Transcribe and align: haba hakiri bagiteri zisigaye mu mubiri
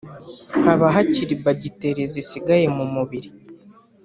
haba 0.63 0.87
hakiri 0.95 1.33
bagiteri 1.45 2.01
zisigaye 2.13 2.65
mu 2.77 2.85
mubiri 2.93 3.29